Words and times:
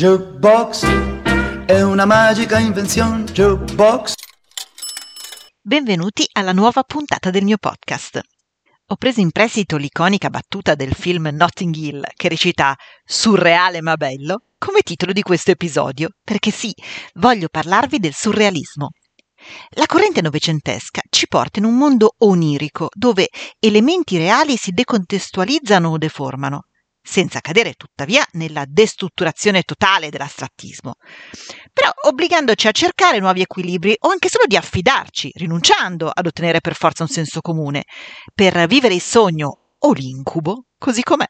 Jukebox 0.00 0.86
è 1.66 1.82
una 1.82 2.06
magica 2.06 2.58
invenzione. 2.58 3.24
Jukebox. 3.24 4.14
Benvenuti 5.60 6.26
alla 6.32 6.54
nuova 6.54 6.84
puntata 6.84 7.28
del 7.28 7.44
mio 7.44 7.58
podcast. 7.58 8.18
Ho 8.86 8.96
preso 8.96 9.20
in 9.20 9.30
prestito 9.30 9.76
l'iconica 9.76 10.30
battuta 10.30 10.74
del 10.74 10.94
film 10.94 11.28
Notting 11.30 11.76
Hill 11.76 12.02
che 12.16 12.30
recita 12.30 12.74
Surreale 13.04 13.82
ma 13.82 13.98
bello 13.98 14.44
come 14.56 14.80
titolo 14.80 15.12
di 15.12 15.20
questo 15.20 15.50
episodio, 15.50 16.08
perché 16.24 16.50
sì, 16.50 16.74
voglio 17.16 17.48
parlarvi 17.50 17.98
del 17.98 18.14
surrealismo. 18.14 18.92
La 19.72 19.84
corrente 19.84 20.22
novecentesca 20.22 21.02
ci 21.10 21.28
porta 21.28 21.58
in 21.58 21.66
un 21.66 21.76
mondo 21.76 22.14
onirico 22.20 22.88
dove 22.94 23.28
elementi 23.58 24.16
reali 24.16 24.56
si 24.56 24.70
decontestualizzano 24.70 25.90
o 25.90 25.98
deformano, 25.98 26.64
senza 27.02 27.40
cadere 27.40 27.74
tuttavia 27.74 28.24
nella 28.32 28.64
destrutturazione 28.66 29.62
totale 29.62 30.10
dell'astrattismo, 30.10 30.94
però 31.72 31.90
obbligandoci 32.08 32.68
a 32.68 32.72
cercare 32.72 33.18
nuovi 33.18 33.40
equilibri 33.40 33.96
o 34.00 34.10
anche 34.10 34.28
solo 34.28 34.44
di 34.46 34.56
affidarci, 34.56 35.32
rinunciando 35.34 36.10
ad 36.12 36.26
ottenere 36.26 36.60
per 36.60 36.74
forza 36.74 37.02
un 37.02 37.08
senso 37.08 37.40
comune, 37.40 37.84
per 38.34 38.66
vivere 38.66 38.94
il 38.94 39.02
sogno 39.02 39.74
o 39.78 39.92
l'incubo 39.92 40.66
così 40.78 41.02
com'è. 41.02 41.26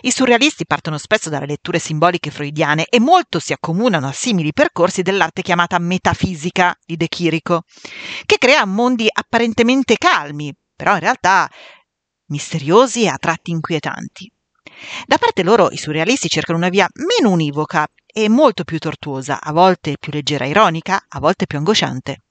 I 0.00 0.10
surrealisti 0.10 0.64
partono 0.64 0.96
spesso 0.96 1.28
dalle 1.28 1.46
letture 1.46 1.78
simboliche 1.78 2.30
freudiane 2.30 2.86
e 2.86 2.98
molto 2.98 3.38
si 3.38 3.52
accomunano 3.52 4.08
a 4.08 4.12
simili 4.12 4.52
percorsi 4.52 5.02
dell'arte 5.02 5.42
chiamata 5.42 5.78
metafisica 5.78 6.74
di 6.84 6.96
De 6.96 7.08
Chirico, 7.08 7.62
che 8.24 8.38
crea 8.38 8.64
mondi 8.64 9.06
apparentemente 9.12 9.96
calmi, 9.98 10.52
però 10.74 10.94
in 10.94 11.00
realtà 11.00 11.48
misteriosi 12.28 13.02
e 13.02 13.08
a 13.08 13.16
tratti 13.18 13.50
inquietanti. 13.50 14.32
Da 15.06 15.18
parte 15.18 15.42
loro 15.42 15.70
i 15.70 15.76
surrealisti 15.76 16.28
cercano 16.28 16.58
una 16.58 16.68
via 16.68 16.88
meno 16.94 17.32
univoca 17.32 17.86
e 18.04 18.28
molto 18.28 18.64
più 18.64 18.78
tortuosa, 18.78 19.40
a 19.40 19.52
volte 19.52 19.96
più 19.98 20.12
leggera 20.12 20.46
ironica, 20.46 21.04
a 21.08 21.18
volte 21.18 21.46
più 21.46 21.58
angosciante. 21.58 22.22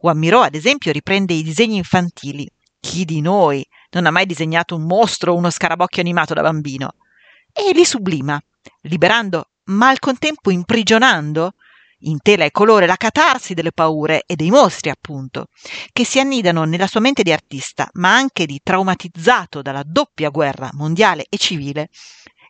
Juan 0.00 0.18
Miró, 0.18 0.40
ad 0.40 0.54
esempio, 0.54 0.92
riprende 0.92 1.34
i 1.34 1.42
disegni 1.42 1.76
infantili. 1.76 2.48
Chi 2.80 3.04
di 3.04 3.20
noi 3.20 3.66
non 3.90 4.06
ha 4.06 4.10
mai 4.10 4.26
disegnato 4.26 4.76
un 4.76 4.84
mostro 4.84 5.32
o 5.32 5.36
uno 5.36 5.50
scarabocchio 5.50 6.02
animato 6.02 6.34
da 6.34 6.42
bambino? 6.42 6.94
E 7.52 7.72
li 7.72 7.84
sublima, 7.84 8.40
liberando, 8.82 9.50
ma 9.64 9.88
al 9.88 9.98
contempo 9.98 10.50
imprigionando 10.50 11.54
in 12.04 12.18
tela 12.22 12.44
e 12.44 12.50
colore 12.50 12.86
la 12.86 12.96
catarsi 12.96 13.54
delle 13.54 13.72
paure 13.72 14.24
e 14.26 14.36
dei 14.36 14.50
mostri, 14.50 14.90
appunto, 14.90 15.46
che 15.92 16.04
si 16.04 16.18
annidano 16.18 16.64
nella 16.64 16.86
sua 16.86 17.00
mente 17.00 17.22
di 17.22 17.32
artista, 17.32 17.88
ma 17.94 18.14
anche 18.14 18.46
di 18.46 18.60
traumatizzato 18.62 19.62
dalla 19.62 19.82
doppia 19.84 20.30
guerra 20.30 20.70
mondiale 20.72 21.26
e 21.28 21.36
civile 21.36 21.88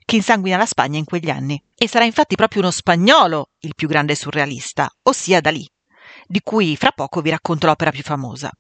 che 0.05 0.17
insanguina 0.17 0.57
la 0.57 0.67
Spagna 0.67 0.99
in 0.99 1.05
quegli 1.05 1.31
anni. 1.31 1.63
E 1.75 1.89
sarà 1.89 2.05
infatti 2.05 2.37
proprio 2.37 2.63
uno 2.63 2.71
spagnolo 2.71 3.51
il 3.61 3.75
più 3.75 3.89
grande 3.89 4.15
surrealista, 4.15 4.91
ossia 5.03 5.41
Dalì, 5.41 5.69
di 6.27 6.41
cui 6.41 6.77
fra 6.77 6.93
poco 6.93 7.21
vi 7.21 7.31
racconto 7.31 7.67
l'opera 7.67 7.91
più 7.91 8.03
famosa. 8.03 8.51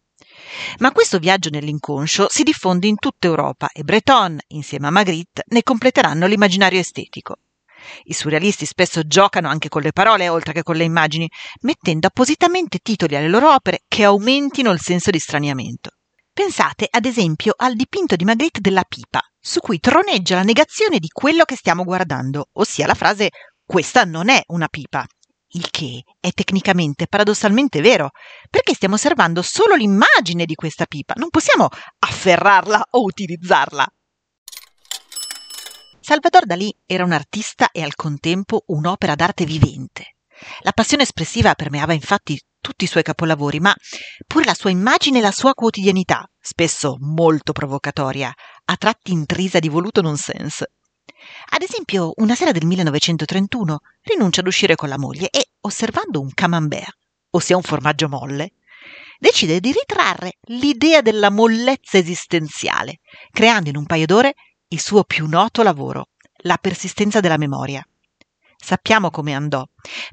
Ma 0.78 0.90
questo 0.90 1.18
viaggio 1.18 1.50
nell'inconscio 1.50 2.26
si 2.28 2.42
diffonde 2.42 2.86
in 2.86 2.96
tutta 2.96 3.26
Europa 3.26 3.68
e 3.72 3.82
Breton, 3.82 4.38
insieme 4.48 4.88
a 4.88 4.90
Magritte, 4.90 5.44
ne 5.48 5.62
completeranno 5.62 6.26
l'immaginario 6.26 6.80
estetico. 6.80 7.36
I 8.04 8.12
surrealisti 8.12 8.66
spesso 8.66 9.02
giocano 9.06 9.48
anche 9.48 9.68
con 9.68 9.82
le 9.82 9.92
parole 9.92 10.28
oltre 10.28 10.52
che 10.52 10.62
con 10.62 10.76
le 10.76 10.84
immagini, 10.84 11.28
mettendo 11.60 12.06
appositamente 12.06 12.78
titoli 12.78 13.16
alle 13.16 13.28
loro 13.28 13.52
opere 13.52 13.80
che 13.88 14.04
aumentino 14.04 14.70
il 14.70 14.80
senso 14.80 15.10
di 15.10 15.18
straniamento. 15.18 15.90
Pensate 16.32 16.88
ad 16.90 17.04
esempio 17.04 17.54
al 17.56 17.74
dipinto 17.74 18.16
di 18.16 18.24
Magritte 18.24 18.60
della 18.60 18.82
pipa, 18.82 19.20
su 19.38 19.60
cui 19.60 19.78
troneggia 19.78 20.34
la 20.34 20.42
negazione 20.42 20.98
di 20.98 21.08
quello 21.08 21.44
che 21.44 21.54
stiamo 21.54 21.84
guardando, 21.84 22.48
ossia 22.54 22.86
la 22.86 22.94
frase 22.94 23.30
questa 23.64 24.04
non 24.04 24.28
è 24.28 24.42
una 24.48 24.68
pipa. 24.68 25.06
Il 25.50 25.70
che 25.70 26.02
è 26.18 26.30
tecnicamente 26.32 27.06
paradossalmente 27.06 27.80
vero, 27.80 28.10
perché 28.50 28.74
stiamo 28.74 28.96
osservando 28.96 29.42
solo 29.42 29.76
l'immagine 29.76 30.44
di 30.44 30.56
questa 30.56 30.86
pipa, 30.86 31.14
non 31.16 31.28
possiamo 31.30 31.68
afferrarla 32.00 32.88
o 32.90 33.04
utilizzarla. 33.04 33.86
Salvador 36.04 36.44
Dalì 36.44 36.70
era 36.84 37.02
un 37.02 37.12
artista 37.12 37.70
e 37.70 37.82
al 37.82 37.94
contempo 37.94 38.64
un'opera 38.66 39.14
d'arte 39.14 39.46
vivente. 39.46 40.16
La 40.60 40.72
passione 40.72 41.04
espressiva 41.04 41.54
permeava 41.54 41.94
infatti 41.94 42.38
tutti 42.60 42.84
i 42.84 42.86
suoi 42.86 43.02
capolavori, 43.02 43.58
ma 43.58 43.74
pure 44.26 44.44
la 44.44 44.52
sua 44.52 44.68
immagine 44.68 45.20
e 45.20 45.22
la 45.22 45.32
sua 45.32 45.54
quotidianità, 45.54 46.30
spesso 46.38 46.98
molto 47.00 47.52
provocatoria, 47.52 48.30
a 48.66 48.76
tratti 48.76 49.12
intrisa 49.12 49.60
di 49.60 49.70
voluto 49.70 50.02
nonsense. 50.02 50.72
Ad 51.48 51.62
esempio, 51.62 52.12
una 52.16 52.34
sera 52.34 52.52
del 52.52 52.66
1931 52.66 53.78
rinuncia 54.02 54.42
ad 54.42 54.46
uscire 54.46 54.74
con 54.74 54.90
la 54.90 54.98
moglie 54.98 55.30
e, 55.30 55.52
osservando 55.60 56.20
un 56.20 56.34
camembert, 56.34 56.98
ossia 57.30 57.56
un 57.56 57.62
formaggio 57.62 58.10
molle, 58.10 58.52
decide 59.18 59.58
di 59.58 59.72
ritrarre 59.72 60.34
l'idea 60.48 61.00
della 61.00 61.30
mollezza 61.30 61.96
esistenziale, 61.96 62.98
creando 63.30 63.70
in 63.70 63.76
un 63.78 63.86
paio 63.86 64.04
d'ore 64.04 64.34
il 64.74 64.80
suo 64.80 65.04
più 65.04 65.28
noto 65.28 65.62
lavoro, 65.62 66.08
La 66.46 66.56
persistenza 66.56 67.20
della 67.20 67.36
memoria. 67.38 67.86
Sappiamo 68.56 69.10
come 69.10 69.32
andò, 69.32 69.64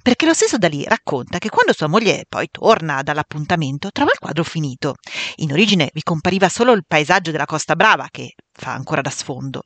perché 0.04 0.28
lo 0.28 0.36
stesso 0.36 0.60
Dalì 0.60 0.84
racconta 0.84 1.40
che 1.40 1.50
quando 1.50 1.74
sua 1.74 1.88
moglie 1.88 2.26
poi 2.30 2.48
torna 2.52 3.02
dall'appuntamento 3.02 3.90
trova 3.92 4.12
il 4.12 4.20
quadro 4.20 4.44
finito. 4.44 4.96
In 5.38 5.52
origine 5.52 5.90
vi 5.94 6.04
compariva 6.04 6.48
solo 6.48 6.74
il 6.74 6.86
paesaggio 6.86 7.32
della 7.32 7.46
Costa 7.46 7.76
Brava, 7.76 8.08
che 8.12 8.36
fa 8.52 8.74
ancora 8.74 9.02
da 9.02 9.10
sfondo, 9.10 9.64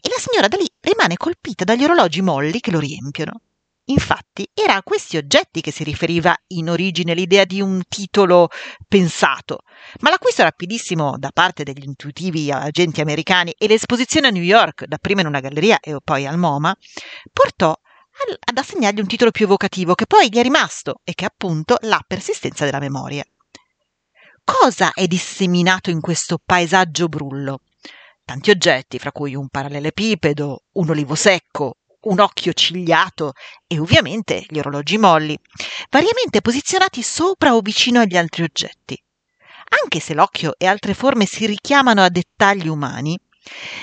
e 0.00 0.08
la 0.10 0.20
signora 0.20 0.48
Dalì 0.48 0.68
rimane 0.80 1.16
colpita 1.16 1.64
dagli 1.64 1.84
orologi 1.84 2.20
molli 2.20 2.60
che 2.60 2.70
lo 2.70 2.78
riempiono. 2.78 3.40
Infatti 3.88 4.48
era 4.52 4.74
a 4.74 4.82
questi 4.82 5.16
oggetti 5.16 5.60
che 5.60 5.70
si 5.70 5.84
riferiva 5.84 6.34
in 6.48 6.70
origine 6.70 7.14
l'idea 7.14 7.44
di 7.44 7.60
un 7.60 7.82
titolo 7.88 8.48
pensato, 8.88 9.60
ma 10.00 10.10
l'acquisto 10.10 10.42
rapidissimo 10.42 11.16
da 11.18 11.30
parte 11.32 11.62
degli 11.62 11.84
intuitivi 11.84 12.50
agenti 12.50 13.00
americani 13.00 13.54
e 13.56 13.68
l'esposizione 13.68 14.26
a 14.26 14.30
New 14.30 14.42
York, 14.42 14.86
dapprima 14.86 15.20
in 15.20 15.28
una 15.28 15.38
galleria 15.38 15.78
e 15.78 15.96
poi 16.02 16.26
al 16.26 16.36
MoMA, 16.36 16.76
portò 17.32 17.70
ad 17.70 18.58
assegnargli 18.58 18.98
un 18.98 19.06
titolo 19.06 19.30
più 19.30 19.44
evocativo 19.44 19.94
che 19.94 20.06
poi 20.06 20.30
gli 20.30 20.38
è 20.38 20.42
rimasto 20.42 21.00
e 21.04 21.14
che 21.14 21.24
è 21.24 21.28
appunto 21.28 21.76
la 21.82 22.02
persistenza 22.04 22.64
della 22.64 22.80
memoria. 22.80 23.24
Cosa 24.42 24.92
è 24.94 25.06
disseminato 25.06 25.90
in 25.90 26.00
questo 26.00 26.40
paesaggio 26.44 27.06
brullo? 27.06 27.60
Tanti 28.24 28.50
oggetti, 28.50 28.98
fra 28.98 29.12
cui 29.12 29.36
un 29.36 29.48
parallelepipedo, 29.48 30.64
un 30.72 30.90
olivo 30.90 31.14
secco, 31.14 31.76
un 32.06 32.20
occhio 32.20 32.52
cigliato 32.52 33.32
e 33.66 33.78
ovviamente 33.78 34.44
gli 34.48 34.58
orologi 34.58 34.98
molli, 34.98 35.38
variamente 35.90 36.40
posizionati 36.40 37.02
sopra 37.02 37.54
o 37.54 37.60
vicino 37.60 38.00
agli 38.00 38.16
altri 38.16 38.42
oggetti. 38.42 39.00
Anche 39.82 40.00
se 40.00 40.14
l'occhio 40.14 40.54
e 40.56 40.66
altre 40.66 40.94
forme 40.94 41.26
si 41.26 41.46
richiamano 41.46 42.02
a 42.02 42.08
dettagli 42.08 42.68
umani, 42.68 43.18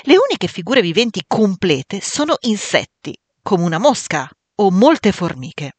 le 0.03 0.17
uniche 0.17 0.47
figure 0.47 0.81
viventi 0.81 1.23
complete 1.25 2.01
sono 2.01 2.35
insetti, 2.41 3.17
come 3.41 3.63
una 3.63 3.79
mosca 3.79 4.29
o 4.55 4.72
molte 4.72 5.11
formiche. 5.11 5.78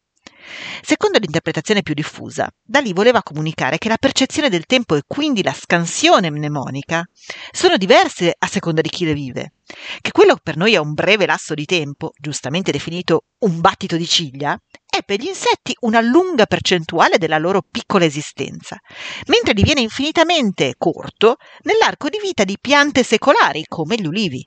Secondo 0.82 1.18
l'interpretazione 1.18 1.82
più 1.82 1.94
diffusa, 1.94 2.50
Dalì 2.62 2.92
voleva 2.92 3.22
comunicare 3.22 3.78
che 3.78 3.88
la 3.88 3.96
percezione 3.96 4.48
del 4.48 4.66
tempo 4.66 4.94
e 4.94 5.02
quindi 5.06 5.42
la 5.42 5.52
scansione 5.52 6.30
mnemonica 6.30 7.08
sono 7.50 7.76
diverse 7.76 8.34
a 8.36 8.46
seconda 8.46 8.80
di 8.80 8.88
chi 8.88 9.04
le 9.04 9.14
vive, 9.14 9.52
che 10.00 10.12
quello 10.12 10.38
per 10.42 10.56
noi 10.56 10.74
è 10.74 10.78
un 10.78 10.92
breve 10.92 11.26
lasso 11.26 11.54
di 11.54 11.64
tempo, 11.64 12.12
giustamente 12.18 12.72
definito 12.72 13.24
un 13.40 13.60
battito 13.60 13.96
di 13.96 14.06
ciglia, 14.06 14.58
è 14.86 15.02
per 15.02 15.20
gli 15.20 15.26
insetti 15.26 15.74
una 15.80 16.00
lunga 16.00 16.46
percentuale 16.46 17.18
della 17.18 17.38
loro 17.38 17.62
piccola 17.68 18.04
esistenza, 18.04 18.78
mentre 19.26 19.54
diviene 19.54 19.80
infinitamente 19.80 20.74
corto 20.78 21.36
nell'arco 21.62 22.08
di 22.08 22.18
vita 22.22 22.44
di 22.44 22.58
piante 22.60 23.02
secolari 23.02 23.64
come 23.66 23.96
gli 23.96 24.06
ulivi. 24.06 24.46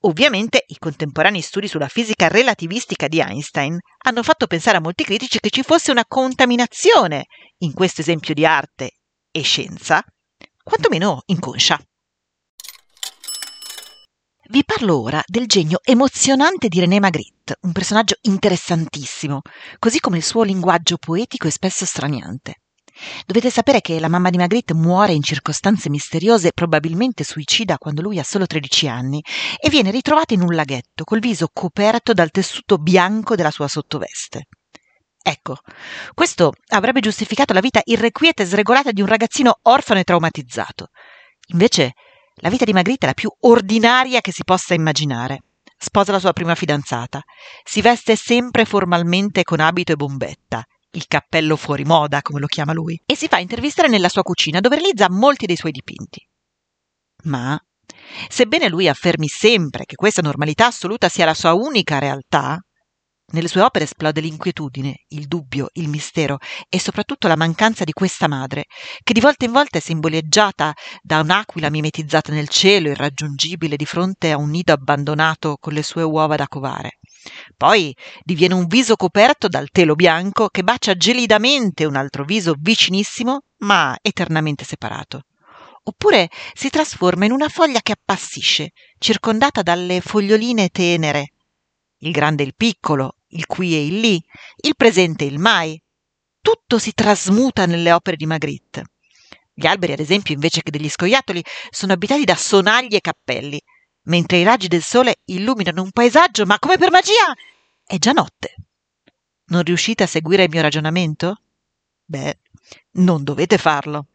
Ovviamente 0.00 0.64
i 0.66 0.78
contemporanei 0.78 1.40
studi 1.40 1.68
sulla 1.68 1.88
fisica 1.88 2.28
relativistica 2.28 3.08
di 3.08 3.20
Einstein 3.20 3.78
hanno 4.04 4.22
fatto 4.22 4.46
pensare 4.46 4.76
a 4.76 4.80
molti 4.80 5.04
critici 5.04 5.40
che 5.40 5.50
ci 5.50 5.62
fosse 5.62 5.90
una 5.90 6.04
contaminazione 6.06 7.26
in 7.58 7.72
questo 7.72 8.00
esempio 8.00 8.34
di 8.34 8.46
arte 8.46 8.92
e 9.30 9.42
scienza, 9.42 10.02
quantomeno 10.62 11.22
inconscia. 11.26 11.78
Vi 14.50 14.64
parlo 14.64 15.02
ora 15.02 15.22
del 15.26 15.46
genio 15.46 15.80
emozionante 15.82 16.68
di 16.68 16.80
René 16.80 16.98
Magritte, 17.00 17.56
un 17.62 17.72
personaggio 17.72 18.16
interessantissimo, 18.22 19.42
così 19.78 20.00
come 20.00 20.16
il 20.16 20.24
suo 20.24 20.42
linguaggio 20.42 20.96
poetico 20.96 21.46
e 21.46 21.50
spesso 21.50 21.84
straniante. 21.84 22.62
Dovete 23.26 23.50
sapere 23.50 23.80
che 23.80 24.00
la 24.00 24.08
mamma 24.08 24.30
di 24.30 24.38
Magritte 24.38 24.74
muore 24.74 25.12
in 25.12 25.22
circostanze 25.22 25.88
misteriose, 25.88 26.52
probabilmente 26.52 27.24
suicida 27.24 27.78
quando 27.78 28.02
lui 28.02 28.18
ha 28.18 28.24
solo 28.24 28.46
13 28.46 28.88
anni, 28.88 29.22
e 29.60 29.68
viene 29.70 29.90
ritrovata 29.90 30.34
in 30.34 30.42
un 30.42 30.54
laghetto 30.54 31.04
col 31.04 31.20
viso 31.20 31.48
coperto 31.52 32.12
dal 32.12 32.30
tessuto 32.30 32.78
bianco 32.78 33.34
della 33.34 33.50
sua 33.50 33.68
sottoveste. 33.68 34.48
Ecco, 35.22 35.58
questo 36.14 36.52
avrebbe 36.68 37.00
giustificato 37.00 37.52
la 37.52 37.60
vita 37.60 37.80
irrequieta 37.84 38.42
e 38.42 38.46
sregolata 38.46 38.92
di 38.92 39.02
un 39.02 39.08
ragazzino 39.08 39.58
orfano 39.62 40.00
e 40.00 40.04
traumatizzato. 40.04 40.88
Invece, 41.48 41.94
la 42.36 42.48
vita 42.48 42.64
di 42.64 42.72
Magritte 42.72 43.04
è 43.04 43.08
la 43.08 43.14
più 43.14 43.30
ordinaria 43.40 44.20
che 44.20 44.32
si 44.32 44.44
possa 44.44 44.74
immaginare. 44.74 45.42
sposa 45.80 46.10
la 46.10 46.18
sua 46.18 46.32
prima 46.32 46.56
fidanzata, 46.56 47.22
si 47.62 47.80
veste 47.80 48.16
sempre 48.16 48.64
formalmente 48.64 49.44
con 49.44 49.60
abito 49.60 49.92
e 49.92 49.96
bombetta, 49.96 50.64
il 50.98 51.06
cappello 51.06 51.56
fuori 51.56 51.84
moda, 51.84 52.20
come 52.20 52.40
lo 52.40 52.46
chiama 52.46 52.72
lui, 52.72 53.00
e 53.06 53.16
si 53.16 53.28
fa 53.28 53.38
intervistare 53.38 53.88
nella 53.88 54.08
sua 54.08 54.22
cucina 54.22 54.60
dove 54.60 54.76
realizza 54.76 55.08
molti 55.08 55.46
dei 55.46 55.56
suoi 55.56 55.70
dipinti. 55.72 56.20
Ma, 57.24 57.58
sebbene 58.28 58.68
lui 58.68 58.88
affermi 58.88 59.28
sempre 59.28 59.84
che 59.84 59.94
questa 59.94 60.22
normalità 60.22 60.66
assoluta 60.66 61.08
sia 61.08 61.24
la 61.24 61.34
sua 61.34 61.54
unica 61.54 61.98
realtà, 61.98 62.60
nelle 63.30 63.48
sue 63.48 63.60
opere 63.60 63.84
esplode 63.84 64.20
l'inquietudine, 64.20 65.04
il 65.08 65.26
dubbio, 65.26 65.68
il 65.74 65.88
mistero 65.88 66.38
e 66.68 66.80
soprattutto 66.80 67.28
la 67.28 67.36
mancanza 67.36 67.84
di 67.84 67.92
questa 67.92 68.26
madre, 68.26 68.64
che 69.02 69.12
di 69.12 69.20
volta 69.20 69.44
in 69.44 69.52
volta 69.52 69.78
è 69.78 69.80
simboleggiata 69.80 70.74
da 71.02 71.20
un'aquila 71.20 71.68
mimetizzata 71.68 72.32
nel 72.32 72.48
cielo, 72.48 72.88
irraggiungibile 72.88 73.76
di 73.76 73.84
fronte 73.84 74.30
a 74.30 74.38
un 74.38 74.48
nido 74.50 74.72
abbandonato 74.72 75.56
con 75.60 75.74
le 75.74 75.82
sue 75.82 76.02
uova 76.02 76.36
da 76.36 76.48
covare. 76.48 76.98
Poi 77.56 77.94
diviene 78.22 78.54
un 78.54 78.66
viso 78.66 78.96
coperto 78.96 79.48
dal 79.48 79.68
telo 79.70 79.94
bianco 79.94 80.48
che 80.48 80.62
bacia 80.62 80.94
gelidamente 80.94 81.84
un 81.84 81.96
altro 81.96 82.24
viso 82.24 82.54
vicinissimo, 82.58 83.42
ma 83.58 83.96
eternamente 84.00 84.64
separato. 84.64 85.24
Oppure 85.82 86.30
si 86.54 86.70
trasforma 86.70 87.24
in 87.24 87.32
una 87.32 87.48
foglia 87.48 87.80
che 87.80 87.92
appassisce, 87.92 88.70
circondata 88.98 89.62
dalle 89.62 90.00
foglioline 90.00 90.68
tenere. 90.68 91.32
Il 91.98 92.12
grande 92.12 92.42
e 92.42 92.46
il 92.46 92.54
piccolo, 92.54 93.16
il 93.28 93.46
qui 93.46 93.74
e 93.74 93.86
il 93.86 94.00
lì, 94.00 94.24
il 94.62 94.76
presente 94.76 95.24
e 95.24 95.28
il 95.28 95.38
mai. 95.38 95.80
Tutto 96.40 96.78
si 96.78 96.92
trasmuta 96.92 97.66
nelle 97.66 97.92
opere 97.92 98.16
di 98.16 98.26
Magritte. 98.26 98.84
Gli 99.52 99.66
alberi, 99.66 99.92
ad 99.92 100.00
esempio, 100.00 100.34
invece 100.34 100.62
che 100.62 100.70
degli 100.70 100.88
scoiattoli, 100.88 101.44
sono 101.70 101.92
abitati 101.92 102.24
da 102.24 102.36
sonagli 102.36 102.94
e 102.94 103.00
cappelli, 103.00 103.60
mentre 104.04 104.38
i 104.38 104.44
raggi 104.44 104.68
del 104.68 104.82
sole 104.82 105.16
illuminano 105.24 105.82
un 105.82 105.90
paesaggio, 105.90 106.46
ma 106.46 106.58
come 106.58 106.78
per 106.78 106.90
magia 106.90 107.34
è 107.84 107.98
già 107.98 108.12
notte. 108.12 108.54
Non 109.46 109.62
riuscite 109.62 110.04
a 110.04 110.06
seguire 110.06 110.44
il 110.44 110.50
mio 110.50 110.62
ragionamento? 110.62 111.42
Beh, 112.04 112.38
non 112.92 113.24
dovete 113.24 113.58
farlo. 113.58 114.06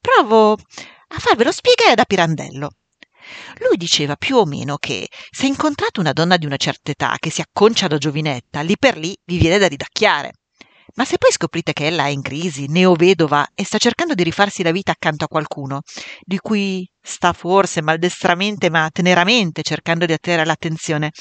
Provo 0.00 0.52
a 0.52 1.18
farvelo 1.18 1.52
spiegare 1.52 1.94
da 1.94 2.04
Pirandello. 2.04 2.70
Lui 3.58 3.76
diceva 3.76 4.16
più 4.16 4.36
o 4.36 4.44
meno 4.44 4.76
che 4.76 5.08
se 5.30 5.46
incontrate 5.46 6.00
una 6.00 6.12
donna 6.12 6.36
di 6.36 6.46
una 6.46 6.56
certa 6.56 6.90
età 6.90 7.16
che 7.18 7.30
si 7.30 7.40
acconcia 7.40 7.86
da 7.86 7.98
giovinetta, 7.98 8.60
lì 8.60 8.76
per 8.78 8.96
lì 8.96 9.16
vi 9.24 9.38
viene 9.38 9.58
da 9.58 9.68
ridacchiare. 9.68 10.32
Ma 10.94 11.04
se 11.04 11.18
poi 11.18 11.30
scoprite 11.30 11.72
che 11.72 11.86
ella 11.86 12.06
è 12.06 12.08
in 12.08 12.22
crisi, 12.22 12.66
neovedova 12.66 13.48
e 13.54 13.64
sta 13.64 13.78
cercando 13.78 14.14
di 14.14 14.22
rifarsi 14.24 14.62
la 14.62 14.72
vita 14.72 14.92
accanto 14.92 15.24
a 15.24 15.28
qualcuno, 15.28 15.82
di 16.20 16.38
cui 16.38 16.88
sta 17.00 17.32
forse 17.32 17.82
maldestramente 17.82 18.70
ma 18.70 18.88
teneramente 18.90 19.62
cercando 19.62 20.06
di 20.06 20.12
attirare 20.12 20.44
l'attenzione, 20.44 21.12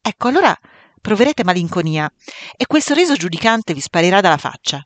ecco 0.00 0.28
allora 0.28 0.56
proverete 1.00 1.44
malinconia 1.44 2.10
e 2.56 2.66
quel 2.66 2.82
sorriso 2.82 3.16
giudicante 3.16 3.74
vi 3.74 3.80
sparirà 3.80 4.20
dalla 4.20 4.38
faccia. 4.38 4.82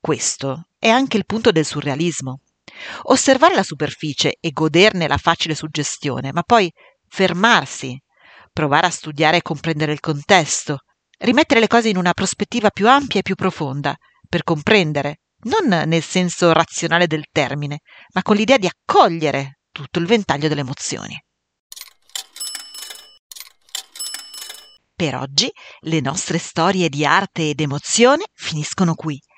Questo 0.00 0.68
è 0.78 0.88
anche 0.88 1.16
il 1.16 1.24
punto 1.24 1.50
del 1.50 1.64
surrealismo 1.64 2.40
osservare 3.04 3.54
la 3.54 3.62
superficie 3.62 4.36
e 4.40 4.50
goderne 4.50 5.08
la 5.08 5.16
facile 5.16 5.54
suggestione, 5.54 6.32
ma 6.32 6.42
poi 6.42 6.72
fermarsi, 7.06 7.98
provare 8.52 8.86
a 8.86 8.90
studiare 8.90 9.38
e 9.38 9.42
comprendere 9.42 9.92
il 9.92 10.00
contesto, 10.00 10.80
rimettere 11.18 11.60
le 11.60 11.66
cose 11.66 11.88
in 11.88 11.96
una 11.96 12.12
prospettiva 12.12 12.70
più 12.70 12.88
ampia 12.88 13.20
e 13.20 13.22
più 13.22 13.34
profonda, 13.34 13.96
per 14.28 14.42
comprendere, 14.44 15.20
non 15.44 15.66
nel 15.66 16.02
senso 16.02 16.52
razionale 16.52 17.06
del 17.06 17.26
termine, 17.30 17.80
ma 18.12 18.22
con 18.22 18.36
l'idea 18.36 18.58
di 18.58 18.66
accogliere 18.66 19.60
tutto 19.70 19.98
il 19.98 20.06
ventaglio 20.06 20.48
delle 20.48 20.60
emozioni. 20.60 21.16
Per 24.94 25.14
oggi 25.14 25.48
le 25.82 26.00
nostre 26.00 26.38
storie 26.38 26.88
di 26.88 27.04
arte 27.04 27.50
ed 27.50 27.60
emozione 27.60 28.24
finiscono 28.34 28.94
qui. 28.94 29.16